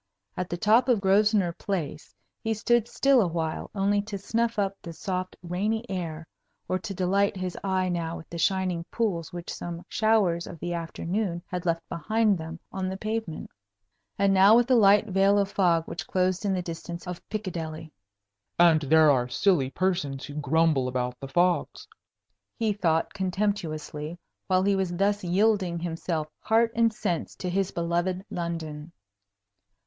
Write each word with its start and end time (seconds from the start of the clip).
At 0.35 0.49
the 0.49 0.57
top 0.57 0.89
of 0.89 0.99
Grosvenor 0.99 1.53
Place 1.53 2.15
he 2.39 2.55
stood 2.55 2.87
still 2.87 3.21
awhile 3.21 3.69
only 3.75 4.01
to 4.01 4.17
snuff 4.17 4.57
up 4.57 4.75
the 4.81 4.93
soft, 4.93 5.35
rainy 5.43 5.87
air, 5.91 6.25
or 6.67 6.79
to 6.79 6.95
delight 6.95 7.37
his 7.37 7.55
eye 7.63 7.87
now 7.87 8.17
with 8.17 8.27
the 8.27 8.39
shining 8.39 8.83
pools 8.85 9.31
which 9.31 9.53
some 9.53 9.85
showers 9.87 10.47
of 10.47 10.57
the 10.57 10.73
afternoon 10.73 11.43
had 11.45 11.67
left 11.67 11.87
behind 11.87 12.35
them 12.35 12.59
on 12.71 12.89
the 12.89 12.97
pavement, 12.97 13.51
and 14.17 14.33
now 14.33 14.55
with 14.55 14.65
the 14.65 14.75
light 14.75 15.05
veil 15.05 15.37
of 15.37 15.51
fog 15.51 15.83
which 15.85 16.07
closed 16.07 16.45
in 16.45 16.53
the 16.53 16.63
distance 16.63 17.05
of 17.05 17.21
Piccadilly. 17.29 17.91
"And 18.57 18.81
there 18.81 19.11
are 19.11 19.29
silly 19.29 19.69
persons 19.69 20.25
who 20.25 20.33
grumble 20.33 20.87
about 20.87 21.19
the 21.19 21.27
fogs!" 21.27 21.87
he 22.57 22.73
thought, 22.73 23.13
contemptuously, 23.13 24.17
while 24.47 24.63
he 24.63 24.75
was 24.75 24.95
thus 24.95 25.23
yielding 25.23 25.77
himself 25.77 26.27
heart 26.39 26.71
and 26.75 26.91
sense 26.91 27.35
to 27.35 27.47
his 27.51 27.69
beloved 27.69 28.25
London. 28.31 28.93